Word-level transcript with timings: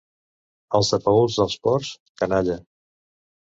Els 0.79 0.89
de 0.93 0.99
Paüls 1.09 1.37
dels 1.41 1.59
Ports, 1.67 1.93
canalla. 2.25 2.59